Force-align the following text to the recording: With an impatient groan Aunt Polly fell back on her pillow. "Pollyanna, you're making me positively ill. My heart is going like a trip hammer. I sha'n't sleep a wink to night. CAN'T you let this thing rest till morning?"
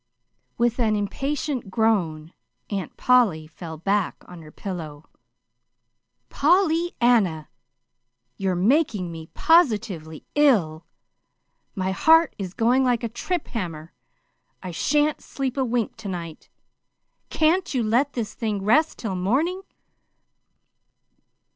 With 0.57 0.79
an 0.79 0.95
impatient 0.95 1.69
groan 1.69 2.33
Aunt 2.71 2.97
Polly 2.97 3.45
fell 3.45 3.77
back 3.77 4.23
on 4.27 4.41
her 4.41 4.51
pillow. 4.51 5.05
"Pollyanna, 6.31 7.49
you're 8.35 8.55
making 8.55 9.11
me 9.11 9.27
positively 9.35 10.25
ill. 10.33 10.87
My 11.75 11.91
heart 11.91 12.33
is 12.39 12.55
going 12.55 12.83
like 12.83 13.03
a 13.03 13.09
trip 13.09 13.49
hammer. 13.49 13.93
I 14.63 14.71
sha'n't 14.71 15.21
sleep 15.21 15.55
a 15.55 15.63
wink 15.63 15.97
to 15.97 16.07
night. 16.09 16.49
CAN'T 17.29 17.75
you 17.75 17.83
let 17.83 18.13
this 18.13 18.33
thing 18.33 18.63
rest 18.63 18.97
till 18.97 19.13
morning?" 19.13 19.61